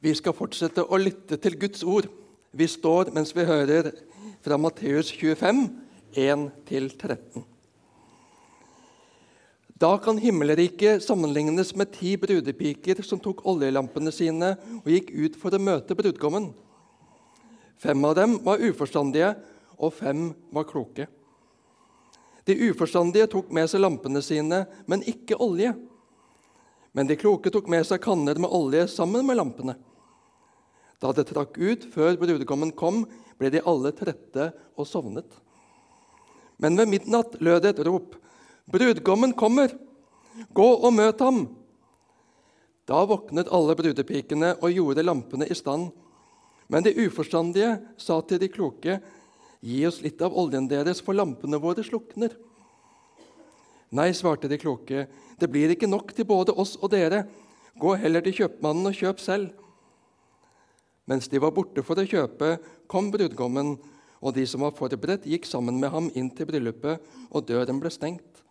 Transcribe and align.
Vi 0.00 0.14
skal 0.16 0.32
fortsette 0.32 0.86
å 0.88 0.96
lytte 0.96 1.36
til 1.36 1.58
Guds 1.60 1.84
ord. 1.84 2.06
Vi 2.56 2.66
står 2.66 3.12
mens 3.12 3.34
vi 3.36 3.44
hører 3.44 3.90
fra 4.40 4.56
Matteus 4.56 5.10
25, 5.12 5.66
1-13. 6.16 7.44
Da 9.80 9.90
kan 10.00 10.18
himmelriket 10.20 11.04
sammenlignes 11.04 11.74
med 11.76 11.92
ti 11.92 12.14
brudepiker 12.20 13.00
som 13.04 13.20
tok 13.20 13.44
oljelampene 13.48 14.12
sine 14.12 14.54
og 14.80 14.88
gikk 14.92 15.12
ut 15.12 15.38
for 15.40 15.56
å 15.56 15.60
møte 15.60 15.96
brudgommen. 15.96 16.50
Fem 17.80 18.04
av 18.04 18.16
dem 18.16 18.38
var 18.44 18.60
uforstandige, 18.60 19.34
og 19.80 19.94
fem 19.96 20.26
var 20.52 20.68
kloke. 20.68 21.06
De 22.44 22.56
uforstandige 22.68 23.28
tok 23.32 23.52
med 23.56 23.68
seg 23.72 23.80
lampene 23.80 24.20
sine, 24.24 24.64
men 24.84 25.04
ikke 25.08 25.40
olje. 25.40 25.72
Men 26.92 27.08
de 27.08 27.16
kloke 27.20 27.52
tok 27.52 27.68
med 27.72 27.84
seg 27.88 28.02
kanner 28.04 28.40
med 28.40 28.52
olje 28.52 28.84
sammen 28.92 29.24
med 29.28 29.40
lampene. 29.40 29.76
Da 31.00 31.12
det 31.16 31.28
trakk 31.30 31.56
ut 31.56 31.86
før 31.92 32.18
brudgommen 32.20 32.72
kom, 32.76 33.04
ble 33.40 33.52
de 33.52 33.62
alle 33.64 33.92
trette 33.96 34.50
og 34.76 34.88
sovnet. 34.88 35.28
Men 36.60 36.76
ved 36.76 36.90
midnatt 36.92 37.38
lød 37.40 37.70
et 37.70 37.80
rop. 37.88 38.18
Brudgommen 38.70 39.32
kommer! 39.32 39.72
Gå 40.54 40.68
og 40.76 40.92
møt 40.94 41.22
ham! 41.24 41.46
Da 42.86 43.00
våknet 43.06 43.50
alle 43.54 43.76
brudepikene 43.78 44.54
og 44.58 44.74
gjorde 44.74 45.04
lampene 45.06 45.48
i 45.48 45.56
stand. 45.56 45.88
Men 46.70 46.84
de 46.84 46.92
uforstandige 47.06 47.78
sa 47.98 48.20
til 48.22 48.40
de 48.42 48.50
kloke, 48.52 49.00
Gi 49.60 49.82
oss 49.84 49.98
litt 50.00 50.22
av 50.24 50.32
oljen 50.40 50.68
deres, 50.70 51.02
for 51.04 51.16
lampene 51.16 51.60
våre 51.60 51.84
slukner. 51.84 52.32
Nei, 53.92 54.08
svarte 54.16 54.48
de 54.48 54.56
kloke, 54.60 55.04
det 55.36 55.48
blir 55.52 55.74
ikke 55.74 55.90
nok 55.90 56.14
til 56.16 56.24
både 56.28 56.54
oss 56.56 56.76
og 56.80 56.92
dere. 56.94 57.26
Gå 57.80 57.92
heller 58.00 58.24
til 58.24 58.38
kjøpmannen 58.38 58.88
og 58.88 58.96
kjøp 58.96 59.20
selv. 59.20 59.50
Mens 61.10 61.26
de 61.28 61.40
var 61.42 61.50
borte 61.50 61.82
for 61.82 61.98
å 61.98 62.06
kjøpe, 62.06 62.54
kom 62.86 63.08
brudgommen, 63.10 63.74
og 64.20 64.34
de 64.36 64.44
som 64.46 64.62
var 64.62 64.76
forberedt, 64.78 65.26
gikk 65.26 65.48
sammen 65.48 65.80
med 65.82 65.90
ham 65.90 66.10
inn 66.14 66.28
til 66.36 66.46
bryllupet, 66.46 67.02
og 67.34 67.48
døren 67.48 67.80
ble 67.82 67.90
stengt. 67.90 68.44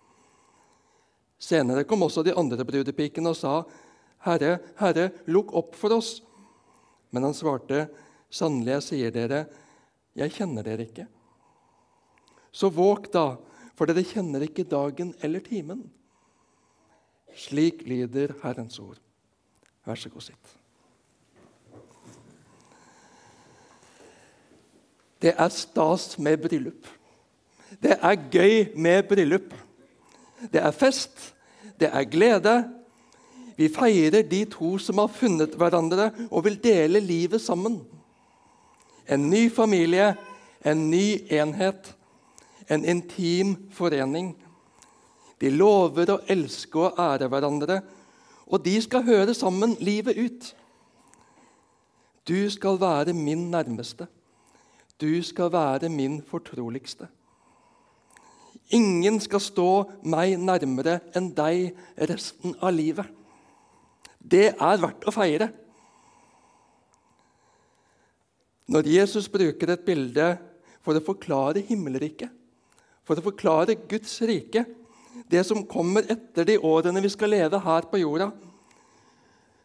Senere 1.39 1.85
kom 1.87 2.03
også 2.03 2.25
de 2.27 2.35
andre 2.35 2.65
brudepikene 2.67 3.31
og 3.31 3.37
sa, 3.39 3.63
'Herre, 4.25 4.59
Herre, 4.75 5.11
lukk 5.27 5.53
opp 5.55 5.75
for 5.75 5.95
oss.' 5.95 6.19
Men 7.11 7.23
han 7.23 7.33
svarte, 7.33 7.87
'Sannelig, 8.29 8.73
jeg 8.75 8.83
sier 8.83 9.11
dere, 9.11 9.47
jeg 10.15 10.35
kjenner 10.35 10.63
dere 10.63 10.83
ikke.' 10.83 11.07
Så 12.51 12.69
våg 12.69 13.07
da, 13.13 13.37
for 13.75 13.85
dere 13.85 14.03
kjenner 14.03 14.43
ikke 14.43 14.67
dagen 14.67 15.15
eller 15.23 15.39
timen. 15.39 15.89
Slik 17.37 17.87
lyder 17.87 18.35
Herrens 18.43 18.79
ord. 18.79 18.99
Vær 19.85 19.95
så 19.95 20.09
god, 20.09 20.27
sitt. 20.27 20.58
Det 25.21 25.33
er 25.37 25.49
stas 25.51 26.17
med 26.19 26.37
bryllup. 26.37 26.87
Det 27.83 27.97
er 28.01 28.29
gøy 28.31 28.75
med 28.75 29.03
bryllup. 29.09 29.53
Det 30.53 30.61
er 30.61 30.71
fest, 30.71 31.33
det 31.79 31.89
er 31.91 32.03
glede. 32.03 32.55
Vi 33.57 33.67
feirer 33.67 34.23
de 34.23 34.45
to 34.47 34.77
som 34.79 35.01
har 35.01 35.11
funnet 35.11 35.55
hverandre 35.59 36.11
og 36.31 36.45
vil 36.45 36.59
dele 36.63 37.01
livet 37.03 37.41
sammen. 37.41 37.81
En 39.09 39.29
ny 39.29 39.49
familie, 39.51 40.13
en 40.65 40.89
ny 40.89 41.19
enhet, 41.31 41.95
en 42.69 42.85
intim 42.85 43.55
forening. 43.71 44.31
De 45.41 45.49
lover 45.51 46.13
å 46.13 46.21
elske 46.27 46.79
og 46.79 46.99
ære 46.99 47.27
hverandre, 47.31 47.81
og 48.47 48.63
de 48.65 48.75
skal 48.81 49.03
høre 49.03 49.33
sammen 49.33 49.75
livet 49.79 50.17
ut. 50.17 50.53
Du 52.27 52.49
skal 52.49 52.79
være 52.79 53.13
min 53.13 53.49
nærmeste. 53.51 54.07
Du 54.99 55.23
skal 55.23 55.51
være 55.53 55.89
min 55.89 56.19
fortroligste. 56.27 57.07
Ingen 58.75 59.17
skal 59.23 59.41
stå 59.41 59.69
meg 60.05 60.35
nærmere 60.37 60.99
enn 61.17 61.31
deg 61.33 61.71
resten 62.11 62.53
av 62.59 62.75
livet. 62.75 63.07
Det 64.19 64.51
er 64.51 64.81
verdt 64.83 65.07
å 65.07 65.13
feire. 65.15 65.47
Når 68.69 68.91
Jesus 68.91 69.29
bruker 69.31 69.71
et 69.73 69.87
bilde 69.87 70.27
for 70.85 70.93
å 70.93 71.01
forklare 71.01 71.63
himmelriket, 71.65 72.29
for 73.07 73.17
å 73.17 73.25
forklare 73.25 73.79
Guds 73.89 74.19
rike, 74.21 74.67
det 75.31 75.41
som 75.47 75.65
kommer 75.65 76.05
etter 76.11 76.45
de 76.45 76.59
årene 76.61 77.01
vi 77.01 77.09
skal 77.09 77.33
leve 77.33 77.57
her 77.63 77.87
på 77.89 78.03
jorda, 78.03 78.29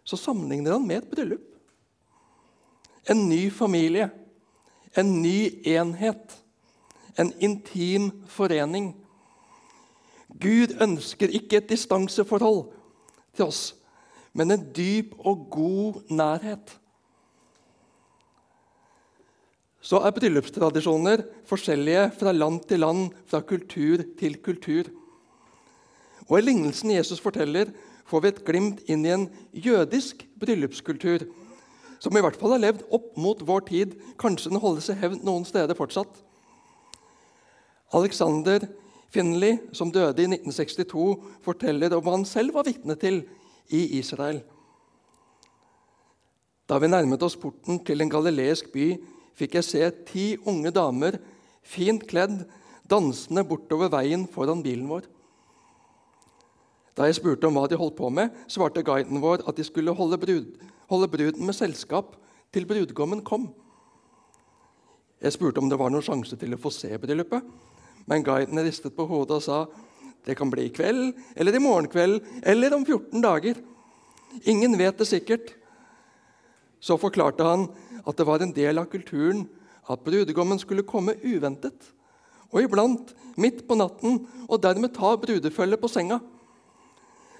så 0.05 0.17
sammenligner 0.21 0.79
han 0.79 0.87
med 0.87 1.03
et 1.03 1.11
bryllup. 1.11 1.45
En 3.11 3.27
ny 3.29 3.51
familie 3.53 4.09
en 4.97 5.11
ny 5.23 5.63
enhet, 5.67 6.37
en 7.19 7.33
intim 7.43 8.11
forening. 8.31 8.93
Gud 10.41 10.75
ønsker 10.83 11.31
ikke 11.31 11.61
et 11.61 11.69
distanseforhold 11.71 12.67
til 13.37 13.47
oss, 13.47 13.75
men 14.35 14.51
en 14.51 14.65
dyp 14.75 15.15
og 15.19 15.47
god 15.51 16.01
nærhet. 16.11 16.75
Så 19.85 20.01
er 20.01 20.15
bryllupstradisjoner 20.17 21.23
forskjellige 21.47 22.09
fra 22.19 22.33
land 22.33 22.63
til 22.69 22.81
land, 22.81 23.11
fra 23.29 23.43
kultur 23.45 24.01
til 24.19 24.39
kultur. 24.43 24.89
Og 26.29 26.39
I 26.39 26.47
lignelsen 26.47 26.95
Jesus 26.95 27.21
forteller, 27.21 27.69
får 28.09 28.21
vi 28.21 28.31
et 28.31 28.45
glimt 28.45 28.81
inn 28.89 29.05
i 29.05 29.13
en 29.13 29.27
jødisk 29.53 30.25
bryllupskultur 30.41 31.27
som 32.05 32.17
i 32.17 32.21
hvert 32.21 32.37
fall 32.37 32.53
har 32.53 32.61
levd 32.61 32.85
opp 32.93 33.15
mot 33.17 33.41
vår 33.49 33.65
tid. 33.71 33.95
Kanskje 34.21 34.53
den 34.53 34.61
holdes 34.61 34.91
i 34.93 34.99
hevn 35.01 35.23
noen 35.25 35.47
steder 35.49 35.77
fortsatt. 35.79 36.13
Alexander 37.97 38.67
Finley, 39.15 39.57
som 39.73 39.93
døde 39.95 40.21
i 40.21 40.29
1962, 40.29 41.07
forteller 41.45 41.95
om 41.95 42.05
hva 42.05 42.17
han 42.19 42.27
selv 42.29 42.59
var 42.59 42.67
vitne 42.67 42.97
til 43.01 43.23
i 43.73 43.87
Israel. 44.01 44.43
Da 46.69 46.81
vi 46.81 46.91
nærmet 46.91 47.23
oss 47.23 47.39
porten 47.41 47.81
til 47.87 48.03
en 48.03 48.13
galileisk 48.13 48.73
by, 48.75 48.95
fikk 49.39 49.57
jeg 49.59 49.69
se 49.69 49.89
ti 50.11 50.27
unge 50.49 50.73
damer, 50.75 51.19
fint 51.65 52.05
kledd, 52.11 52.43
dansende 52.91 53.47
bortover 53.49 53.89
veien 53.93 54.27
foran 54.29 54.61
bilen 54.65 54.89
vår. 54.91 55.07
Da 56.95 57.09
jeg 57.09 57.17
spurte 57.17 57.49
om 57.49 57.57
hva 57.57 57.65
de 57.71 57.79
holdt 57.81 57.97
på 57.99 58.11
med, 58.13 58.35
svarte 58.51 58.85
guiden 58.85 59.23
vår 59.23 59.47
at 59.49 59.57
de 59.57 59.65
skulle 59.67 59.95
holde 59.97 60.21
brud, 60.21 60.53
holde 60.91 61.11
bruden 61.11 61.47
med 61.47 61.57
selskap 61.57 62.15
til 62.55 62.67
brudgommen 62.69 63.23
kom. 63.27 63.49
Jeg 65.23 65.35
spurte 65.35 65.63
om 65.63 65.71
det 65.71 65.79
var 65.81 65.93
noen 65.93 66.05
sjanse 66.05 66.37
til 66.37 66.55
å 66.55 66.61
få 66.61 66.73
se 66.75 66.91
bryllupet, 67.01 67.45
men 68.11 68.25
guiden 68.27 68.61
ristet 68.61 68.97
på 68.97 69.07
hodet 69.09 69.39
og 69.39 69.45
sa 69.45 69.59
det 70.25 70.37
kan 70.39 70.51
bli 70.53 70.69
i 70.69 70.73
kveld, 70.73 71.13
eller 71.37 71.57
i 71.57 71.61
morgen 71.61 71.89
kveld, 71.93 72.23
eller 72.49 72.75
om 72.77 72.85
14 72.85 73.21
dager. 73.25 73.59
Ingen 74.49 74.77
vet 74.81 74.97
det 75.01 75.09
sikkert. 75.09 75.53
Så 76.81 76.97
forklarte 77.01 77.45
han 77.45 77.67
at 78.05 78.17
det 78.17 78.27
var 78.29 78.45
en 78.45 78.53
del 78.57 78.81
av 78.81 78.89
kulturen 78.93 79.45
at 79.89 80.05
brudgommen 80.05 80.61
skulle 80.61 80.87
komme 80.89 81.17
uventet, 81.25 81.77
og 82.53 82.65
iblant 82.65 83.13
midt 83.41 83.65
på 83.69 83.77
natten, 83.77 84.23
og 84.49 84.63
dermed 84.63 84.95
ta 84.97 85.13
brudefølget 85.21 85.81
på 85.81 85.91
senga. 85.93 86.21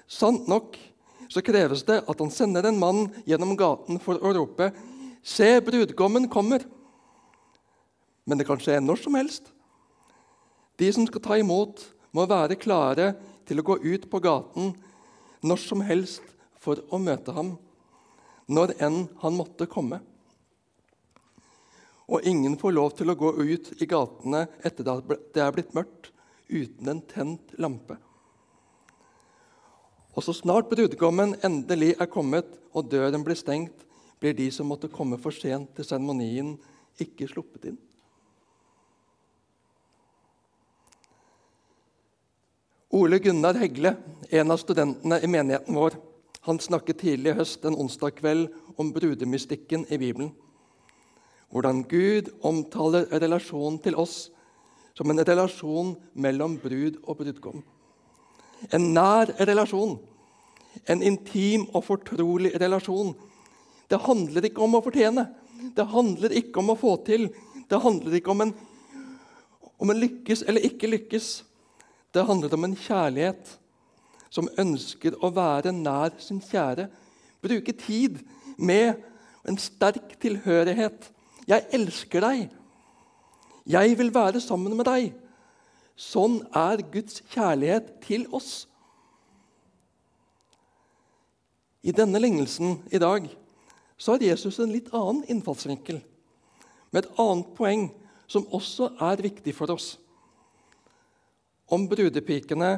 Sant 0.05 0.49
nok 0.49 0.77
så 1.29 1.43
kreves 1.45 1.83
det 1.87 2.01
at 2.03 2.21
han 2.21 2.31
sender 2.33 2.67
en 2.69 2.79
mann 2.79 3.07
gjennom 3.25 3.55
gaten 3.57 3.99
for 4.01 4.19
å 4.19 4.33
rope 4.35 4.71
'Se, 5.25 5.61
brudgommen 5.61 6.29
kommer!' 6.29 6.65
Men 8.25 8.37
det 8.37 8.45
kan 8.47 8.59
skje 8.61 8.79
når 8.81 9.01
som 9.01 9.15
helst. 9.15 9.51
De 10.77 10.91
som 10.93 11.05
skal 11.07 11.21
ta 11.21 11.37
imot, 11.37 11.81
må 12.11 12.25
være 12.25 12.55
klare 12.55 13.15
til 13.45 13.59
å 13.59 13.65
gå 13.65 13.77
ut 13.83 14.09
på 14.09 14.21
gaten 14.23 14.73
når 15.43 15.61
som 15.61 15.81
helst 15.81 16.23
for 16.59 16.81
å 16.89 16.97
møte 17.01 17.33
ham, 17.35 17.57
når 18.47 18.75
enn 18.81 19.07
han 19.21 19.37
måtte 19.37 19.67
komme. 19.69 20.01
Og 22.05 22.25
ingen 22.25 22.57
får 22.57 22.73
lov 22.73 22.93
til 22.97 23.09
å 23.09 23.17
gå 23.17 23.31
ut 23.41 23.71
i 23.81 23.87
gatene 23.89 24.45
etter 24.65 24.89
at 24.93 25.09
det 25.33 25.41
er 25.41 25.53
blitt 25.55 25.73
mørkt, 25.77 26.11
uten 26.49 26.91
en 26.91 27.01
tent 27.09 27.55
lampe. 27.57 27.97
Og 30.15 30.23
så 30.23 30.33
snart 30.35 30.69
brudgommen 30.71 31.35
endelig 31.43 31.95
er 31.99 32.07
kommet 32.11 32.47
og 32.71 32.87
døren 32.91 33.23
blir 33.23 33.35
stengt, 33.35 33.83
blir 34.19 34.35
de 34.35 34.47
som 34.51 34.69
måtte 34.71 34.91
komme 34.91 35.19
for 35.19 35.35
sent 35.35 35.73
til 35.75 35.87
seremonien, 35.87 36.55
ikke 36.99 37.27
sluppet 37.27 37.67
inn. 37.71 37.79
Ole 42.95 43.19
Gunnar 43.19 43.57
Hegle, 43.59 43.97
en 44.31 44.53
av 44.53 44.61
studentene 44.61 45.19
i 45.19 45.27
menigheten 45.27 45.75
vår, 45.75 45.97
han 46.47 46.61
snakket 46.63 47.01
tidlig 47.01 47.33
i 47.33 47.37
høst 47.41 47.65
en 47.67 47.75
onsdag 47.75 48.15
kveld 48.21 48.47
om 48.79 48.93
brudemystikken 48.95 49.83
i 49.91 49.99
Bibelen. 49.99 50.31
Hvordan 51.51 51.83
Gud 51.89 52.31
omtaler 52.45 53.09
relasjonen 53.11 53.81
til 53.83 53.97
oss 53.99 54.29
som 54.95 55.11
en 55.11 55.19
relasjon 55.27 55.95
mellom 56.13 56.55
brud 56.61 57.01
og 57.03 57.19
brudgom. 57.19 57.65
En 58.73 58.93
nær 58.95 59.31
relasjon, 59.47 59.97
en 60.89 61.01
intim 61.05 61.67
og 61.73 61.85
fortrolig 61.85 62.51
relasjon 62.59 63.13
Det 63.89 63.99
handler 64.01 64.47
ikke 64.47 64.63
om 64.65 64.75
å 64.75 64.81
fortjene. 64.81 65.27
Det 65.77 65.85
handler 65.91 66.33
ikke 66.33 66.57
om 66.57 66.71
å 66.73 66.77
få 66.79 66.95
til. 67.05 67.27
Det 67.69 67.77
handler 67.83 68.15
ikke 68.17 68.31
om 68.33 68.41
en, 68.41 68.53
om 69.77 69.91
en 69.93 69.99
lykkes 70.01 70.41
eller 70.49 70.65
ikke 70.65 70.89
lykkes. 70.89 71.27
Det 72.09 72.25
handler 72.25 72.55
om 72.57 72.65
en 72.65 72.73
kjærlighet 72.79 73.51
som 74.33 74.49
ønsker 74.57 75.19
å 75.21 75.29
være 75.35 75.73
nær 75.75 76.15
sin 76.19 76.41
kjære. 76.41 76.87
Bruke 77.45 77.75
tid 77.77 78.17
med 78.57 79.03
en 79.45 79.57
sterk 79.61 80.15
tilhørighet. 80.21 81.11
'Jeg 81.45 81.67
elsker 81.77 82.25
deg. 82.25 82.49
Jeg 83.69 83.97
vil 83.97 84.13
være 84.13 84.41
sammen 84.41 84.73
med 84.77 84.85
deg.' 84.89 85.24
Sånn 85.95 86.41
er 86.51 86.83
Guds 86.91 87.21
kjærlighet 87.31 87.93
til 88.03 88.25
oss. 88.35 88.65
I 91.85 91.93
denne 91.95 92.19
lignelsen 92.19 92.81
i 92.91 92.99
dag 92.99 93.27
så 93.95 94.15
har 94.15 94.25
Jesus 94.25 94.57
en 94.59 94.73
litt 94.73 94.89
annen 94.91 95.23
innfallsvinkel, 95.31 96.01
med 96.91 97.05
et 97.05 97.19
annet 97.21 97.53
poeng 97.55 97.87
som 98.27 98.47
også 98.55 98.89
er 99.05 99.23
viktig 99.23 99.53
for 99.55 99.71
oss. 99.71 99.95
Om 101.71 101.87
brudepikene 101.89 102.73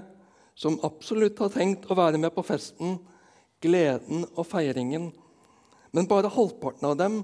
som 0.57 0.77
absolutt 0.85 1.39
har 1.41 1.53
tenkt 1.53 1.87
å 1.89 1.97
være 1.97 2.19
med 2.21 2.33
på 2.35 2.45
festen, 2.45 2.97
gleden 3.63 4.27
og 4.35 4.45
feiringen, 4.45 5.09
men 5.95 6.09
bare 6.09 6.29
halvparten 6.29 6.89
av 6.89 6.97
dem 6.99 7.21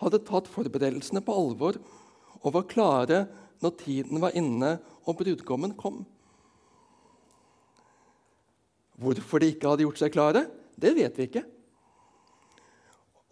hadde 0.00 0.22
tatt 0.26 0.48
forberedelsene 0.50 1.22
på 1.24 1.36
alvor 1.36 1.78
og 2.40 2.54
var 2.56 2.68
klare 2.68 3.20
når 3.60 3.76
tiden 3.82 4.20
var 4.22 4.36
inne 4.36 4.76
og 5.04 5.18
brudgommen 5.20 5.74
kom. 5.78 6.02
Hvorfor 9.00 9.40
de 9.40 9.52
ikke 9.52 9.68
hadde 9.70 9.86
gjort 9.86 10.00
seg 10.00 10.12
klare, 10.12 10.44
det 10.80 10.92
vet 10.96 11.16
vi 11.16 11.28
ikke. 11.28 11.44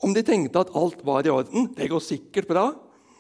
Om 0.05 0.15
de 0.15 0.23
tenkte 0.25 0.63
at 0.63 0.73
alt 0.79 1.01
var 1.05 1.27
i 1.27 1.33
orden, 1.33 1.73
det 1.77 1.91
går 1.91 2.03
sikkert 2.05 2.49
bra, 2.49 2.71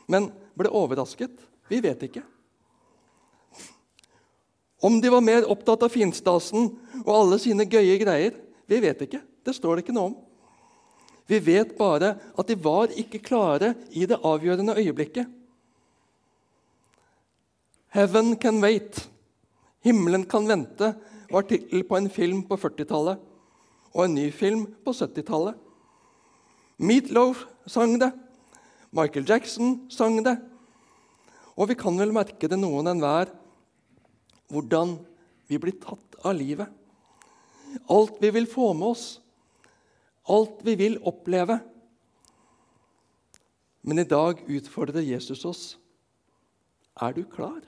men 0.08 0.30
ble 0.58 0.70
overrasket, 0.72 1.34
vi 1.68 1.80
vet 1.84 2.04
ikke. 2.06 2.22
Om 4.80 5.00
de 5.02 5.10
var 5.10 5.24
mer 5.26 5.48
opptatt 5.50 5.82
av 5.82 5.90
finstasen 5.90 6.70
og 7.02 7.10
alle 7.12 7.40
sine 7.42 7.66
gøye 7.66 7.98
greier, 7.98 8.36
vi 8.68 8.78
vet 8.84 9.02
ikke. 9.08 9.20
Det 9.42 9.56
står 9.56 9.76
det 9.76 9.84
ikke 9.84 9.96
noe 9.96 10.12
om. 10.12 10.16
Vi 11.28 11.40
vet 11.44 11.74
bare 11.76 12.14
at 12.38 12.48
de 12.48 12.56
var 12.62 12.94
ikke 12.96 13.20
klare 13.24 13.74
i 13.90 14.06
det 14.08 14.20
avgjørende 14.24 14.76
øyeblikket. 14.78 15.26
Heaven 17.94 18.36
can 18.36 18.60
wait. 18.60 19.08
Himmelen 19.80 20.26
kan 20.28 20.48
vente 20.48 20.92
var 21.30 21.42
tittel 21.48 21.84
på 21.84 21.96
en 21.96 22.10
film 22.10 22.42
på 22.48 22.56
40-tallet 22.56 23.20
og 23.94 24.04
en 24.04 24.14
ny 24.16 24.28
film 24.34 24.66
på 24.84 24.92
70-tallet. 24.92 25.56
Meatloaf 26.78 27.46
sang 27.66 27.96
det. 28.00 28.10
Michael 28.94 29.28
Jackson 29.28 29.86
sang 29.92 30.20
det. 30.24 30.36
Og 31.56 31.70
vi 31.70 31.76
kan 31.78 31.96
vel 31.98 32.12
merke 32.14 32.48
det 32.48 32.58
noen 32.60 32.88
enhver 32.92 33.32
hvordan 34.52 34.96
vi 35.48 35.58
blir 35.60 35.76
tatt 35.80 36.20
av 36.24 36.36
livet. 36.36 36.68
Alt 37.88 38.20
vi 38.22 38.30
vil 38.32 38.48
få 38.48 38.70
med 38.76 38.94
oss, 38.94 39.06
alt 40.28 40.62
vi 40.64 40.76
vil 40.78 41.00
oppleve. 41.08 41.58
Men 43.82 44.00
i 44.00 44.08
dag 44.08 44.40
utfordrer 44.44 45.04
Jesus 45.04 45.44
oss. 45.48 45.64
Er 47.00 47.12
du 47.16 47.24
klar? 47.24 47.60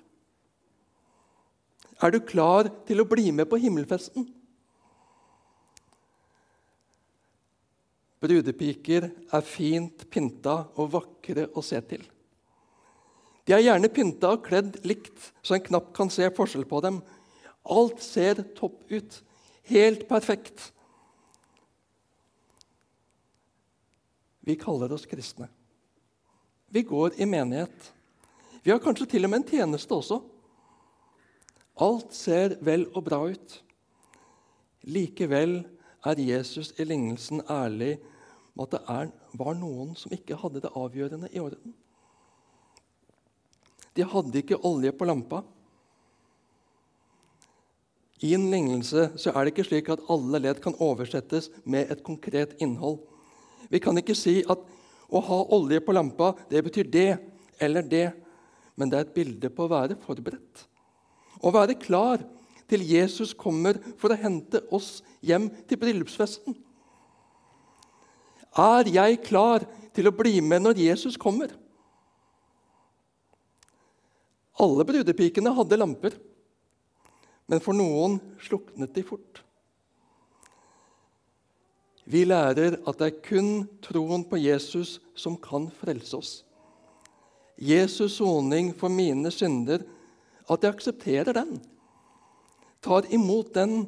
Er 2.00 2.14
du 2.14 2.20
klar 2.25 2.70
til 2.88 3.02
å 3.02 3.08
bli 3.08 3.29
med 3.35 3.49
på 3.50 3.58
himmelfesten? 3.61 4.25
Brudepiker 8.20 9.08
er 9.32 9.44
fint 9.44 10.06
pynta 10.12 10.62
og 10.76 10.94
vakre 10.94 11.47
å 11.56 11.64
se 11.64 11.81
til. 11.88 12.02
De 13.49 13.56
er 13.56 13.64
gjerne 13.64 13.93
pynta 13.93 14.35
og 14.35 14.44
kledd 14.47 14.76
likt, 14.87 15.31
så 15.43 15.56
en 15.56 15.64
knapt 15.64 15.94
kan 15.97 16.12
se 16.12 16.29
forskjell 16.37 16.67
på 16.69 16.82
dem. 16.85 17.00
Alt 17.69 18.00
ser 18.05 18.43
topp 18.56 18.85
ut. 18.93 19.17
Helt 19.69 20.06
perfekt. 20.08 20.70
Vi 24.44 24.56
kaller 24.61 24.93
oss 24.93 25.08
kristne. 25.08 25.49
Vi 26.70 26.85
går 26.87 27.17
i 27.20 27.29
menighet. 27.29 27.93
Vi 28.62 28.73
har 28.73 28.81
kanskje 28.82 29.08
til 29.17 29.26
og 29.26 29.32
med 29.32 29.43
en 29.43 29.50
tjeneste 29.50 29.97
også. 29.97 30.20
Alt 31.80 32.12
ser 32.12 32.58
vel 32.64 32.86
og 32.92 33.04
bra 33.06 33.22
ut. 33.32 33.54
Likevel 34.84 35.62
er 36.06 36.20
Jesus 36.20 36.74
i 36.80 36.84
lignelsen 36.84 37.42
ærlig 37.48 37.96
med 38.56 38.66
at 38.66 38.74
det 38.74 38.80
er, 38.92 39.12
var 39.40 39.56
noen 39.56 39.94
som 39.96 40.12
ikke 40.12 40.38
hadde 40.40 40.62
det 40.64 40.72
avgjørende 40.76 41.30
i 41.32 41.40
orden. 41.40 41.74
De 43.96 44.06
hadde 44.06 44.42
ikke 44.42 44.60
olje 44.66 44.92
på 44.96 45.08
lampa. 45.08 45.42
I 48.20 48.34
en 48.36 48.50
lignelse 48.52 49.08
så 49.16 49.32
er 49.32 49.44
det 49.44 49.54
ikke 49.54 49.68
slik 49.70 49.88
at 49.92 50.02
alle 50.12 50.42
ledd 50.42 50.60
kan 50.62 50.76
oversettes 50.76 51.48
med 51.64 51.90
et 51.90 52.04
konkret 52.04 52.52
innhold. 52.60 53.00
Vi 53.72 53.80
kan 53.80 53.96
ikke 53.96 54.16
si 54.18 54.40
at 54.44 54.60
å 55.10 55.22
ha 55.26 55.38
olje 55.56 55.80
på 55.82 55.94
lampa 55.96 56.34
det 56.50 56.62
betyr 56.66 56.90
det 56.92 57.10
eller 57.60 57.86
det, 57.86 58.10
men 58.76 58.90
det 58.90 58.98
er 58.98 59.08
et 59.08 59.16
bilde 59.16 59.50
på 59.52 59.64
å 59.64 59.72
være 59.72 59.96
forberedt. 60.04 60.69
Å 61.40 61.52
være 61.54 61.78
klar 61.81 62.22
til 62.70 62.84
Jesus 62.87 63.32
kommer 63.34 63.78
for 63.98 64.12
å 64.12 64.20
hente 64.20 64.62
oss 64.75 65.00
hjem 65.25 65.48
til 65.69 65.81
bryllupsfesten. 65.81 66.54
Er 68.60 68.90
jeg 68.90 69.22
klar 69.26 69.64
til 69.94 70.10
å 70.10 70.14
bli 70.14 70.40
med 70.44 70.64
når 70.64 70.82
Jesus 70.82 71.19
kommer? 71.20 71.52
Alle 74.60 74.84
brudepikene 74.84 75.54
hadde 75.56 75.78
lamper, 75.78 76.16
men 77.48 77.62
for 77.64 77.75
noen 77.75 78.19
sluknet 78.42 78.92
de 78.94 79.04
fort. 79.06 79.40
Vi 82.10 82.25
lærer 82.26 82.76
at 82.90 82.98
det 82.98 83.06
er 83.06 83.22
kun 83.22 83.50
troen 83.84 84.25
på 84.26 84.38
Jesus 84.40 84.98
som 85.14 85.37
kan 85.40 85.69
frelse 85.81 86.16
oss. 86.19 86.32
Jesus' 87.60 88.16
soning 88.19 88.72
for 88.75 88.90
mine 88.92 89.31
synder, 89.31 89.84
at 90.50 90.64
jeg 90.64 90.75
aksepterer 90.75 91.37
den, 91.37 91.58
tar 92.82 93.06
imot 93.14 93.52
den, 93.55 93.85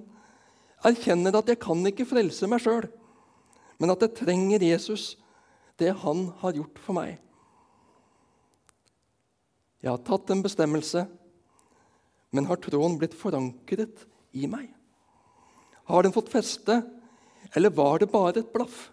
erkjenner 0.86 1.38
at 1.38 1.50
jeg 1.50 1.60
kan 1.62 1.82
ikke 1.88 2.06
frelse 2.08 2.48
meg 2.50 2.62
sjøl, 2.62 2.86
men 3.82 3.94
at 3.94 4.04
jeg 4.04 4.16
trenger 4.20 4.62
Jesus, 4.62 5.16
det 5.80 5.94
han 6.04 6.28
har 6.42 6.54
gjort 6.54 6.78
for 6.84 6.98
meg. 6.98 7.16
Jeg 9.82 9.90
har 9.90 10.02
tatt 10.06 10.30
en 10.30 10.44
bestemmelse, 10.44 11.06
men 12.32 12.46
har 12.46 12.60
tråden 12.62 12.98
blitt 13.00 13.16
forankret 13.18 14.04
i 14.38 14.46
meg? 14.46 14.68
Har 15.90 16.06
den 16.06 16.14
fått 16.14 16.30
feste? 16.32 16.78
Eller 17.52 17.74
var 17.74 17.98
det 18.00 18.12
bare 18.12 18.40
et 18.40 18.52
blaff? 18.54 18.92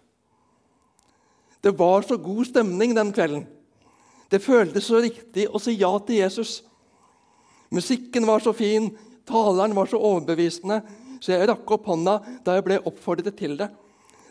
Det 1.62 1.72
var 1.78 2.02
så 2.02 2.16
god 2.20 2.48
stemning 2.48 2.96
den 2.96 3.12
kvelden. 3.14 3.46
Det 4.30 4.42
føltes 4.42 4.86
så 4.88 5.00
riktig 5.02 5.46
å 5.48 5.60
si 5.62 5.76
ja 5.78 5.90
til 6.06 6.20
Jesus. 6.20 6.60
Musikken 7.70 8.26
var 8.26 8.42
så 8.42 8.52
fin, 8.56 8.90
taleren 9.28 9.74
var 9.76 9.86
så 9.86 9.98
overbevisende, 9.98 10.80
så 11.22 11.34
jeg 11.34 11.48
rakk 11.50 11.70
opp 11.76 11.86
hånda 11.90 12.16
da 12.44 12.56
jeg 12.56 12.66
ble 12.66 12.80
oppfordret 12.88 13.36
til 13.38 13.56
det. 13.60 13.68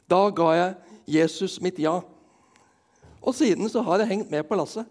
Da 0.09 0.21
ga 0.35 0.49
jeg 0.57 0.75
Jesus 1.19 1.59
mitt 1.63 1.79
ja. 1.79 1.99
Og 3.19 3.35
siden 3.35 3.69
så 3.71 3.83
har 3.85 4.01
jeg 4.01 4.11
hengt 4.11 4.31
med 4.33 4.47
på 4.47 4.57
lasset. 4.59 4.87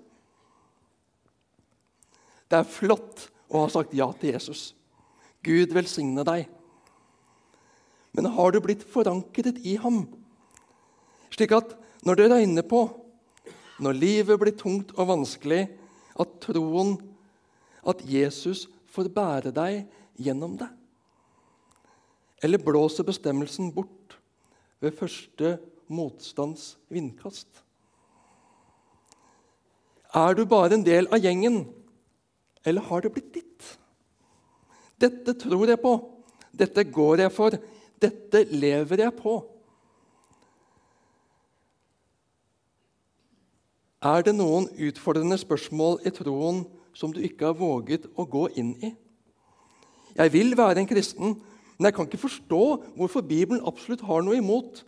Det 2.48 2.60
er 2.60 2.70
flott 2.70 3.26
å 3.52 3.64
ha 3.64 3.72
sagt 3.72 3.92
ja 3.96 4.08
til 4.16 4.32
Jesus. 4.32 4.72
Gud 5.44 5.74
velsigne 5.76 6.24
deg. 6.26 6.46
Men 8.16 8.30
har 8.34 8.52
du 8.52 8.60
blitt 8.64 8.86
forankret 8.88 9.60
i 9.68 9.76
ham, 9.80 10.06
slik 11.34 11.52
at 11.54 11.76
når 12.08 12.18
det 12.18 12.30
regner 12.32 12.64
på, 12.66 12.86
når 13.84 13.98
livet 14.00 14.40
blir 14.40 14.56
tungt 14.58 14.94
og 14.96 15.10
vanskelig, 15.12 15.66
at 16.18 16.32
troen, 16.42 16.96
at 17.88 18.02
Jesus 18.04 18.66
får 18.92 19.10
bære 19.14 19.52
deg 19.54 19.86
gjennom 20.20 20.56
det? 20.60 20.68
Eller 22.44 22.62
blåser 22.62 23.06
bestemmelsen 23.06 23.72
bort 23.74 24.18
ved 24.82 24.94
første 24.94 25.56
motstands 25.88 26.76
vindkast? 26.92 27.48
Er 30.14 30.34
du 30.34 30.44
bare 30.48 30.76
en 30.76 30.86
del 30.86 31.08
av 31.12 31.20
gjengen, 31.20 31.66
eller 32.64 32.86
har 32.88 33.04
det 33.04 33.12
blitt 33.12 33.34
ditt? 33.34 33.74
Dette 34.98 35.34
tror 35.38 35.68
jeg 35.68 35.80
på, 35.82 35.92
dette 36.58 36.84
går 36.84 37.24
jeg 37.24 37.34
for, 37.34 37.54
dette 38.00 38.44
lever 38.50 39.04
jeg 39.04 39.14
på. 39.18 39.36
Er 43.98 44.22
det 44.22 44.34
noen 44.38 44.68
utfordrende 44.78 45.38
spørsmål 45.40 45.98
i 46.06 46.12
troen 46.14 46.62
som 46.98 47.14
du 47.14 47.20
ikke 47.22 47.52
har 47.52 47.58
våget 47.58 48.08
å 48.18 48.26
gå 48.26 48.48
inn 48.58 48.74
i? 48.82 48.90
Jeg 50.18 50.34
vil 50.34 50.56
være 50.58 50.82
en 50.82 50.90
kristen, 50.90 51.36
men 51.78 51.88
jeg 51.88 51.94
kan 51.94 52.08
ikke 52.08 52.24
forstå 52.24 52.62
hvorfor 52.98 53.22
Bibelen 53.22 53.62
absolutt 53.66 54.02
har 54.08 54.24
noe 54.26 54.40
imot 54.40 54.82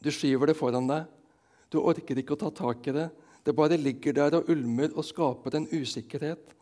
Du 0.00 0.08
skyver 0.08 0.48
det 0.48 0.56
foran 0.56 0.86
deg. 0.88 1.08
Du 1.68 1.76
orker 1.82 2.16
ikke 2.16 2.32
å 2.32 2.40
ta 2.40 2.48
tak 2.56 2.86
i 2.88 2.94
det. 2.96 3.10
Det 3.44 3.52
bare 3.52 3.76
ligger 3.76 4.14
der 4.16 4.38
og 4.38 4.48
ulmer 4.48 4.94
og 4.94 5.04
skaper 5.04 5.58
en 5.58 5.66
usikkerhet, 5.68 6.54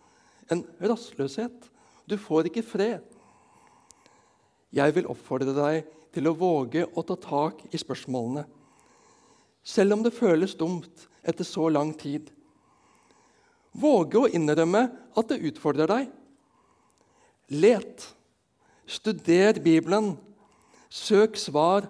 en 0.51 0.65
rastløshet. 0.83 1.69
Du 2.11 2.17
får 2.19 2.49
ikke 2.51 2.67
fred. 2.67 3.05
Jeg 4.75 4.95
vil 4.97 5.07
oppfordre 5.07 5.55
deg 5.55 5.87
til 6.15 6.27
å 6.27 6.35
våge 6.35 6.83
å 6.83 7.05
ta 7.07 7.15
tak 7.21 7.63
i 7.71 7.79
spørsmålene, 7.79 8.43
selv 9.63 9.95
om 9.95 10.03
det 10.03 10.17
føles 10.17 10.57
dumt 10.59 11.07
etter 11.23 11.47
så 11.47 11.69
lang 11.71 11.93
tid. 11.95 12.31
Våge 13.73 14.21
å 14.21 14.31
innrømme 14.31 14.87
at 15.19 15.29
det 15.31 15.43
utfordrer 15.51 15.91
deg. 15.91 16.09
Let. 17.49 18.07
Studer 18.89 19.61
Bibelen. 19.61 20.15
Søk 20.89 21.37
svar 21.37 21.89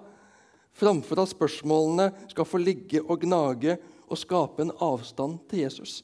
framfor 0.78 1.23
at 1.23 1.30
spørsmålene 1.30 2.11
skal 2.30 2.47
få 2.47 2.58
ligge 2.62 3.02
og 3.04 3.23
gnage 3.23 3.76
og 4.08 4.18
skape 4.18 4.64
en 4.64 4.75
avstand 4.82 5.38
til 5.50 5.64
Jesus. 5.66 6.00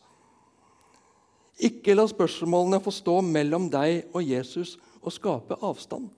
Ikke 1.59 1.95
la 1.95 2.07
spørsmålene 2.11 2.83
få 2.83 2.93
stå 2.95 3.21
mellom 3.27 3.69
deg 3.71 4.11
og 4.15 4.23
Jesus 4.27 4.77
og 5.03 5.15
skape 5.15 5.59
avstand. 5.63 6.09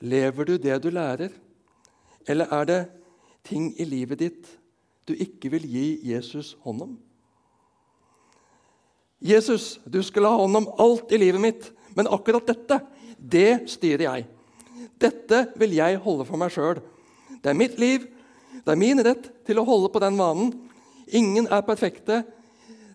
Lever 0.00 0.48
du 0.48 0.56
det 0.58 0.78
du 0.82 0.88
lærer, 0.90 1.34
eller 2.26 2.54
er 2.56 2.64
det 2.66 2.80
ting 3.44 3.70
i 3.80 3.84
livet 3.84 4.20
ditt 4.20 4.48
du 5.08 5.14
ikke 5.14 5.50
vil 5.54 5.66
gi 5.68 5.86
Jesus 6.12 6.54
hånd 6.64 6.84
om? 6.86 6.98
Jesus, 9.20 9.78
du 9.84 10.00
skulle 10.02 10.28
ha 10.28 10.40
hånd 10.40 10.56
om 10.56 10.68
alt 10.80 11.12
i 11.12 11.20
livet 11.20 11.42
mitt, 11.42 11.70
men 11.96 12.08
akkurat 12.08 12.46
dette, 12.48 12.80
det 13.20 13.68
styrer 13.68 14.06
jeg. 14.06 14.28
Dette 15.00 15.44
vil 15.60 15.76
jeg 15.76 16.00
holde 16.04 16.24
for 16.28 16.40
meg 16.40 16.52
sjøl. 16.54 16.80
Det 17.40 17.52
er 17.52 17.56
mitt 17.58 17.76
liv. 17.80 18.06
Det 18.64 18.72
er 18.72 18.80
min 18.80 19.00
rett 19.04 19.28
til 19.48 19.60
å 19.60 19.66
holde 19.68 19.90
på 19.92 20.00
den 20.02 20.16
vanen. 20.20 20.54
Ingen 21.16 21.48
er 21.52 21.64
perfekte. 21.66 22.22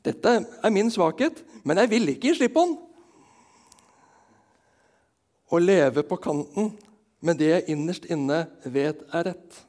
Dette 0.06 0.34
er 0.46 0.74
min 0.74 0.92
svakhet, 0.94 1.42
men 1.66 1.82
jeg 1.82 1.92
vil 1.94 2.12
ikke 2.14 2.30
gi 2.30 2.40
slipp 2.40 2.56
på 2.58 2.66
den. 2.66 2.76
Å 5.54 5.62
leve 5.62 6.04
på 6.06 6.18
kanten 6.22 6.74
med 7.26 7.40
det 7.42 7.52
jeg 7.52 7.70
innerst 7.74 8.06
inne 8.12 8.46
vet 8.66 9.02
er 9.14 9.30
rett, 9.30 9.60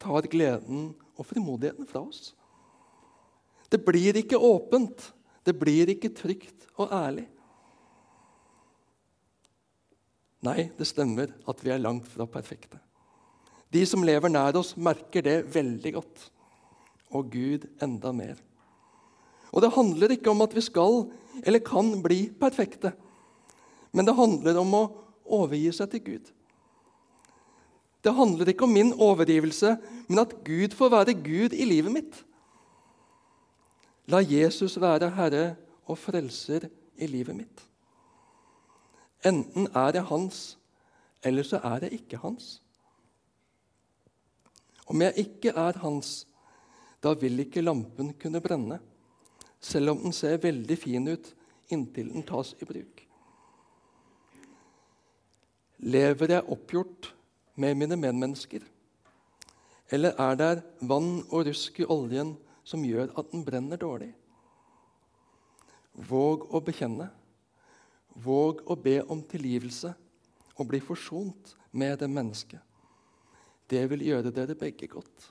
tar 0.00 0.26
gleden 0.30 0.92
og 1.20 1.28
frimodigheten 1.28 1.88
fra 1.88 2.02
oss. 2.02 2.32
Det 3.70 3.82
blir 3.84 4.16
ikke 4.18 4.40
åpent. 4.40 5.12
Det 5.44 5.54
blir 5.56 5.92
ikke 5.92 6.12
trygt 6.16 6.66
og 6.80 6.90
ærlig. 6.92 7.26
Nei, 10.44 10.70
det 10.76 10.88
stemmer 10.88 11.34
at 11.48 11.60
vi 11.60 11.72
er 11.72 11.82
langt 11.82 12.08
fra 12.08 12.24
perfekte. 12.28 12.80
De 13.70 13.82
som 13.86 14.02
lever 14.02 14.32
nær 14.32 14.56
oss, 14.58 14.72
merker 14.74 15.22
det 15.22 15.36
veldig 15.52 15.92
godt. 15.98 16.24
Og 17.14 17.28
Gud 17.30 17.66
enda 17.82 18.12
mer. 18.16 18.40
Og 19.50 19.62
det 19.62 19.74
handler 19.74 20.14
ikke 20.14 20.32
om 20.32 20.42
at 20.44 20.54
vi 20.54 20.62
skal 20.64 21.04
eller 21.44 21.62
kan 21.62 21.92
bli 22.02 22.24
perfekte. 22.40 22.92
Men 23.92 24.06
det 24.06 24.16
handler 24.18 24.58
om 24.60 24.76
å 24.78 24.84
overgi 25.40 25.70
seg 25.74 25.90
til 25.92 26.04
Gud. 26.06 26.30
Det 28.04 28.14
handler 28.16 28.48
ikke 28.48 28.64
om 28.64 28.72
min 28.72 28.92
overgivelse, 28.92 29.76
men 30.08 30.18
at 30.18 30.32
Gud 30.44 30.76
får 30.76 30.88
være 30.88 31.14
Gud 31.14 31.52
i 31.52 31.64
livet 31.68 31.92
mitt. 31.92 32.20
La 34.08 34.22
Jesus 34.24 34.78
være 34.80 35.10
Herre 35.14 35.56
og 35.86 35.98
Frelser 35.98 36.68
i 36.96 37.06
livet 37.06 37.36
mitt. 37.36 37.66
Enten 39.26 39.68
er 39.76 39.92
jeg 39.94 40.08
hans, 40.08 40.58
eller 41.22 41.44
så 41.44 41.60
er 41.62 41.84
jeg 41.84 42.00
ikke 42.00 42.22
hans. 42.22 42.62
Om 44.86 45.02
jeg 45.02 45.26
ikke 45.26 45.52
er 45.52 45.78
hans, 45.78 46.24
da 47.04 47.12
vil 47.14 47.44
ikke 47.44 47.62
lampen 47.62 48.14
kunne 48.20 48.40
brenne, 48.40 48.80
selv 49.60 49.92
om 49.92 50.00
den 50.06 50.16
ser 50.16 50.40
veldig 50.40 50.78
fin 50.78 51.08
ut 51.08 51.34
inntil 51.70 52.08
den 52.10 52.24
tas 52.26 52.54
i 52.58 52.66
bruk. 52.66 53.04
Lever 55.80 56.34
jeg 56.34 56.48
oppgjort 56.52 57.12
med 57.54 57.76
mine 57.76 57.96
medmennesker, 57.96 58.62
eller 59.90 60.14
er 60.22 60.36
det 60.38 60.52
vann 60.86 61.24
og 61.30 61.48
rusk 61.48 61.80
i 61.82 61.88
oljen 61.90 62.36
som 62.64 62.84
gjør 62.86 63.10
at 63.18 63.32
den 63.32 63.42
brenner 63.46 63.80
dårlig? 63.80 64.12
Våg 66.06 66.46
å 66.54 66.60
bekjenne. 66.62 67.08
Våg 68.14 68.62
å 68.70 68.76
be 68.78 69.00
om 69.10 69.22
tilgivelse 69.26 69.90
og 70.56 70.68
bli 70.70 70.80
forsont 70.82 71.54
med 71.72 71.98
det 71.98 72.08
mennesket. 72.10 72.60
Det 73.70 73.82
vil 73.90 74.06
gjøre 74.06 74.32
dere 74.34 74.58
begge 74.58 74.86
godt. 74.90 75.28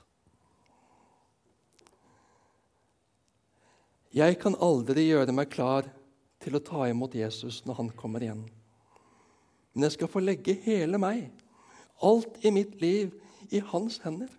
Jeg 4.10 4.40
kan 4.42 4.56
aldri 4.58 5.06
gjøre 5.06 5.32
meg 5.32 5.52
klar 5.52 5.86
til 6.42 6.56
å 6.56 6.64
ta 6.64 6.88
imot 6.90 7.14
Jesus 7.14 7.60
når 7.66 7.78
han 7.78 7.90
kommer 7.96 8.24
igjen. 8.24 8.42
Men 9.72 9.86
jeg 9.86 9.94
skal 9.94 10.10
få 10.10 10.22
legge 10.24 10.56
hele 10.64 10.98
meg, 10.98 11.28
alt 12.02 12.44
i 12.44 12.52
mitt 12.54 12.80
liv, 12.80 13.12
i 13.50 13.60
hans 13.72 13.98
hender. 14.04 14.30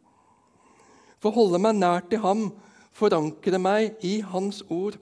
Få 1.21 1.31
holde 1.35 1.59
meg 1.61 1.77
nær 1.77 2.03
til 2.09 2.21
ham, 2.23 2.47
forankre 2.95 3.59
meg 3.61 3.99
i 4.07 4.19
hans 4.25 4.61
ord. 4.71 4.97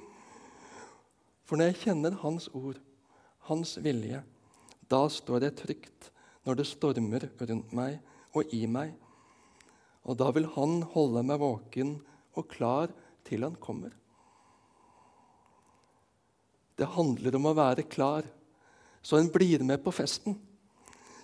For 1.47 1.59
når 1.59 1.71
jeg 1.71 1.81
kjenner 1.85 2.17
hans 2.23 2.49
ord, 2.53 2.79
hans 3.49 3.77
vilje, 3.81 4.21
da 4.89 5.03
står 5.09 5.45
jeg 5.47 5.57
trygt 5.61 6.09
når 6.47 6.59
det 6.59 6.67
stormer 6.69 7.25
rundt 7.39 7.71
meg 7.77 7.99
og 8.33 8.51
i 8.55 8.65
meg. 8.69 8.93
Og 10.09 10.17
da 10.17 10.29
vil 10.33 10.47
Han 10.55 10.81
holde 10.93 11.23
meg 11.25 11.41
våken 11.41 11.97
og 12.37 12.47
klar 12.49 12.93
til 13.27 13.43
Han 13.45 13.57
kommer. 13.61 13.93
Det 16.79 16.87
handler 16.95 17.35
om 17.35 17.49
å 17.49 17.57
være 17.57 17.83
klar, 17.91 18.23
så 19.03 19.19
en 19.19 19.31
blir 19.31 19.63
med 19.67 19.83
på 19.83 19.91
festen. 19.91 20.37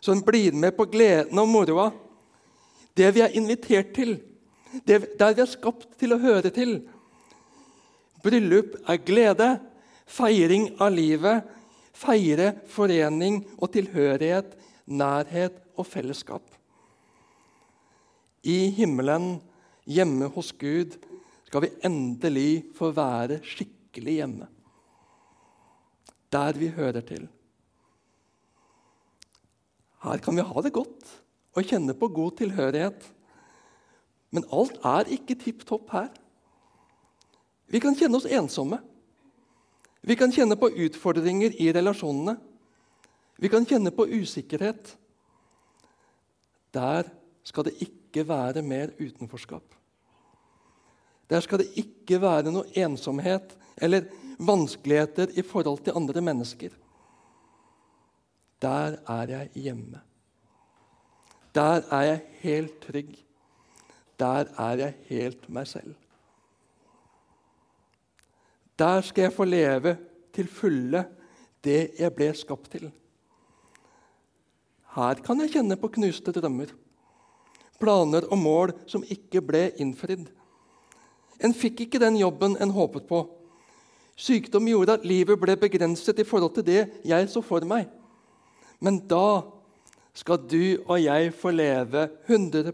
Så 0.05 0.13
en 0.13 0.21
blir 0.21 0.53
med 0.53 0.75
på 0.77 0.85
gleden 0.85 1.39
og 1.41 1.47
moroa. 1.49 1.87
Det 2.93 3.07
vi 3.15 3.23
er 3.25 3.33
invitert 3.33 3.89
til, 3.95 4.19
det, 4.85 4.99
der 5.17 5.33
vi 5.33 5.41
er 5.41 5.49
skapt 5.49 5.95
til 5.97 6.13
å 6.13 6.19
høre 6.21 6.51
til. 6.53 6.75
Bryllup 8.21 8.75
er 8.85 9.01
glede, 9.01 9.47
feiring 10.05 10.67
av 10.77 10.93
livet, 10.93 11.41
feire 11.97 12.51
forening 12.69 13.41
og 13.57 13.71
tilhørighet, 13.73 14.53
nærhet 14.85 15.57
og 15.73 15.89
fellesskap. 15.89 16.45
I 18.45 18.69
himmelen, 18.77 19.39
hjemme 19.89 20.29
hos 20.35 20.51
Gud, 20.53 20.99
skal 21.49 21.65
vi 21.65 21.73
endelig 21.87 22.67
få 22.77 22.91
være 22.93 23.39
skikkelig 23.41 24.19
hjemme. 24.19 24.51
Der 26.29 26.61
vi 26.61 26.69
hører 26.77 27.01
til. 27.01 27.25
Her 30.05 30.21
kan 30.21 30.37
vi 30.37 30.45
ha 30.45 30.61
det 30.61 30.73
godt 30.73 31.13
og 31.55 31.65
kjenne 31.65 31.95
på 31.97 32.09
god 32.13 32.37
tilhørighet. 32.41 33.05
Men 34.35 34.45
alt 34.53 34.77
er 34.85 35.09
ikke 35.15 35.37
tipp 35.39 35.63
topp 35.65 35.89
her. 35.95 36.11
Vi 37.71 37.81
kan 37.81 37.95
kjenne 37.97 38.19
oss 38.19 38.27
ensomme. 38.29 38.81
Vi 40.05 40.17
kan 40.19 40.33
kjenne 40.33 40.57
på 40.59 40.69
utfordringer 40.69 41.55
i 41.57 41.71
relasjonene. 41.73 42.35
Vi 43.41 43.49
kan 43.49 43.65
kjenne 43.65 43.91
på 43.95 44.05
usikkerhet. 44.05 44.93
Der 46.75 47.09
skal 47.47 47.65
det 47.65 47.77
ikke 47.87 48.27
være 48.27 48.61
mer 48.61 48.93
utenforskap. 48.99 49.65
Der 51.29 51.41
skal 51.41 51.63
det 51.63 51.71
ikke 51.81 52.19
være 52.21 52.51
noe 52.53 52.69
ensomhet 52.77 53.55
eller 53.81 54.05
vanskeligheter 54.37 55.33
i 55.33 55.41
forhold 55.41 55.81
til 55.85 55.97
andre 55.97 56.21
mennesker. 56.21 56.69
Der 58.65 58.97
er 59.05 59.29
jeg 59.29 59.49
hjemme. 59.53 60.01
Der 61.55 61.85
er 61.91 62.01
jeg 62.01 62.21
helt 62.41 62.79
trygg. 62.81 63.11
Der 64.19 64.49
er 64.57 64.77
jeg 64.79 64.93
helt 65.09 65.49
meg 65.49 65.67
selv. 65.67 65.93
Der 68.79 69.01
skal 69.01 69.27
jeg 69.27 69.33
få 69.33 69.45
leve 69.45 69.97
til 70.33 70.47
fulle 70.47 71.05
det 71.63 71.91
jeg 71.99 72.13
ble 72.15 72.31
skapt 72.35 72.71
til. 72.71 72.89
Her 74.95 75.21
kan 75.23 75.43
jeg 75.43 75.53
kjenne 75.53 75.77
på 75.79 75.91
knuste 75.97 76.33
drømmer, 76.35 76.71
planer 77.79 78.27
og 78.31 78.39
mål 78.39 78.73
som 78.87 79.03
ikke 79.03 79.43
ble 79.43 79.67
innfridd. 79.83 80.25
En 81.43 81.53
fikk 81.53 81.85
ikke 81.85 82.01
den 82.01 82.17
jobben 82.17 82.57
en 82.59 82.71
håpet 82.71 83.07
på. 83.07 83.21
Sykdom 84.15 84.67
gjorde 84.71 84.97
at 84.97 85.05
livet 85.05 85.39
ble 85.39 85.57
begrenset 85.59 86.19
i 86.19 86.27
forhold 86.27 86.55
til 86.55 86.67
det 86.67 86.81
jeg 87.05 87.29
så 87.29 87.43
for 87.43 87.67
meg. 87.67 87.89
Men 88.79 88.99
da 89.07 89.43
skal 90.15 90.39
du 90.47 90.77
og 90.85 90.97
jeg 91.01 91.33
få 91.35 91.51
leve 91.51 92.07
100 92.27 92.71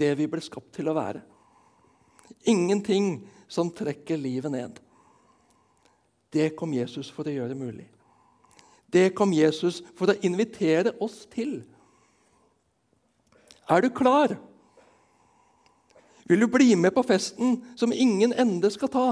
det 0.00 0.14
vi 0.16 0.28
ble 0.30 0.40
skapt 0.40 0.72
til 0.76 0.88
å 0.88 0.96
være. 0.96 1.20
Ingenting 2.48 3.28
som 3.50 3.72
trekker 3.74 4.16
livet 4.16 4.52
ned. 4.52 4.78
Det 6.32 6.54
kom 6.56 6.72
Jesus 6.72 7.10
for 7.12 7.26
å 7.26 7.34
gjøre 7.34 7.58
mulig. 7.58 7.88
Det 8.90 9.10
kom 9.14 9.32
Jesus 9.34 9.82
for 9.98 10.10
å 10.10 10.18
invitere 10.26 10.94
oss 11.02 11.24
til. 11.30 11.60
Er 13.70 13.84
du 13.84 13.90
klar? 13.94 14.34
Vil 16.30 16.40
du 16.40 16.46
bli 16.50 16.74
med 16.78 16.94
på 16.94 17.02
festen 17.06 17.58
som 17.78 17.92
ingen 17.92 18.32
ende 18.32 18.70
skal 18.70 18.90
ta? 18.90 19.08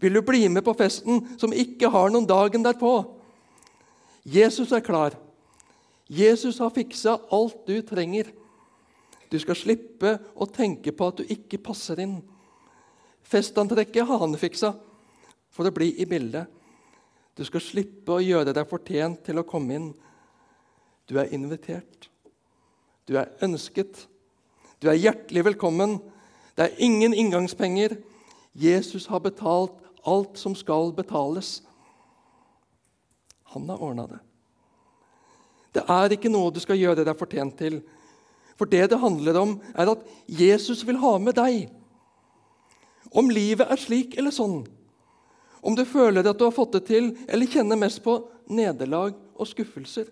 Vil 0.00 0.16
du 0.16 0.22
bli 0.24 0.46
med 0.48 0.64
på 0.64 0.74
festen 0.76 1.26
som 1.40 1.52
ikke 1.52 1.90
har 1.92 2.12
noen 2.12 2.28
dagen 2.28 2.64
derpå? 2.64 3.19
Jesus 4.24 4.72
er 4.72 4.84
klar. 4.84 5.16
Jesus 6.10 6.58
har 6.58 6.72
fiksa 6.74 7.16
alt 7.32 7.66
du 7.66 7.80
trenger. 7.86 8.32
Du 9.30 9.38
skal 9.38 9.56
slippe 9.56 10.16
å 10.34 10.48
tenke 10.50 10.92
på 10.92 11.06
at 11.06 11.20
du 11.20 11.30
ikke 11.30 11.60
passer 11.62 12.00
inn. 12.02 12.18
Festantrekket 13.22 14.08
har 14.08 14.18
han 14.24 14.34
fiksa 14.38 14.72
for 15.54 15.68
å 15.68 15.74
bli 15.74 15.92
i 16.02 16.06
bildet. 16.10 16.50
Du 17.38 17.44
skal 17.46 17.62
slippe 17.62 18.16
å 18.16 18.22
gjøre 18.24 18.52
deg 18.52 18.68
fortjent 18.68 19.22
til 19.24 19.38
å 19.38 19.46
komme 19.46 19.76
inn. 19.78 19.90
Du 21.06 21.16
er 21.22 21.30
invitert. 21.34 22.10
Du 23.06 23.16
er 23.18 23.30
ønsket. 23.46 24.06
Du 24.82 24.90
er 24.90 24.98
hjertelig 24.98 25.46
velkommen. 25.52 26.00
Det 26.58 26.66
er 26.66 26.82
ingen 26.82 27.14
inngangspenger. 27.14 27.96
Jesus 28.54 29.06
har 29.06 29.22
betalt 29.22 29.78
alt 30.06 30.38
som 30.38 30.56
skal 30.58 30.90
betales. 30.96 31.60
Han 33.54 33.68
har 33.70 33.82
ordna 33.82 34.06
det. 34.10 34.20
Det 35.74 35.84
er 35.86 36.14
ikke 36.16 36.32
noe 36.32 36.50
du 36.54 36.60
skal 36.62 36.78
gjøre 36.80 37.04
deg 37.06 37.18
fortjent 37.18 37.56
til. 37.58 37.80
For 38.58 38.68
det 38.68 38.88
det 38.92 39.00
handler 39.00 39.38
om, 39.40 39.56
er 39.74 39.92
at 39.92 40.02
Jesus 40.26 40.82
vil 40.86 40.98
ha 41.02 41.14
med 41.22 41.38
deg. 41.38 41.70
Om 43.10 43.30
livet 43.32 43.70
er 43.70 43.80
slik 43.80 44.16
eller 44.18 44.34
sånn, 44.34 44.62
om 45.60 45.74
du 45.76 45.82
føler 45.84 46.24
at 46.24 46.38
du 46.38 46.46
har 46.46 46.54
fått 46.56 46.72
det 46.78 46.86
til, 46.88 47.10
eller 47.28 47.50
kjenner 47.50 47.76
mest 47.76 48.00
på 48.04 48.14
nederlag 48.48 49.12
og 49.36 49.48
skuffelser 49.48 50.08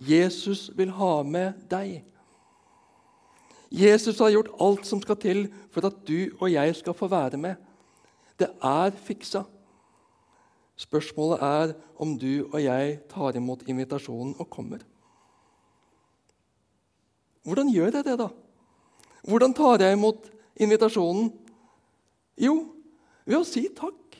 Jesus 0.00 0.70
vil 0.74 0.90
ha 0.90 1.22
med 1.22 1.66
deg. 1.70 2.02
Jesus 3.70 4.18
har 4.18 4.32
gjort 4.34 4.54
alt 4.62 4.86
som 4.86 5.00
skal 5.02 5.18
til 5.22 5.46
for 5.74 5.86
at 5.86 6.00
du 6.06 6.34
og 6.40 6.48
jeg 6.50 6.74
skal 6.78 6.96
få 6.98 7.08
være 7.10 7.38
med. 7.40 7.58
Det 8.38 8.50
er 8.62 8.94
fiksa. 9.06 9.44
Spørsmålet 10.76 11.42
er 11.42 11.74
om 12.02 12.16
du 12.18 12.48
og 12.48 12.58
jeg 12.62 12.98
tar 13.10 13.36
imot 13.38 13.62
invitasjonen 13.70 14.34
og 14.38 14.50
kommer. 14.50 14.82
Hvordan 17.44 17.70
gjør 17.70 17.92
jeg 17.92 18.04
det, 18.04 18.18
da? 18.18 18.28
Hvordan 19.28 19.54
tar 19.54 19.82
jeg 19.84 19.92
imot 19.92 20.30
invitasjonen? 20.56 21.30
Jo, 22.40 22.54
ved 23.24 23.38
å 23.38 23.46
si 23.46 23.68
takk. 23.76 24.18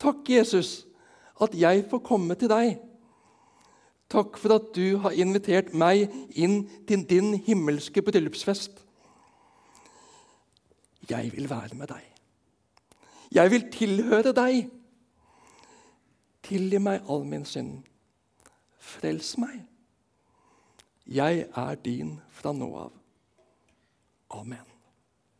Takk, 0.00 0.24
Jesus, 0.32 0.86
at 1.40 1.54
jeg 1.54 1.84
får 1.90 2.02
komme 2.04 2.34
til 2.40 2.50
deg. 2.50 2.80
Takk 4.10 4.40
for 4.42 4.56
at 4.56 4.72
du 4.74 4.98
har 5.04 5.14
invitert 5.14 5.70
meg 5.76 6.08
inn 6.34 6.64
til 6.88 7.04
din 7.06 7.34
himmelske 7.46 8.02
bryllupsfest. 8.02 8.80
Jeg 11.10 11.30
vil 11.36 11.46
være 11.50 11.76
med 11.78 11.92
deg. 11.92 12.02
Jeg 13.30 13.50
vil 13.52 13.68
tilhøre 13.70 14.34
deg. 14.34 14.66
Tilgi 16.42 16.78
meg 16.78 17.04
all 17.08 17.26
min 17.28 17.44
synd. 17.44 17.82
Frels 18.78 19.36
meg. 19.38 19.66
Jeg 21.06 21.46
er 21.56 21.74
din 21.74 22.18
fra 22.30 22.52
nå 22.52 22.70
av. 22.86 22.92
Amen. 24.30 24.69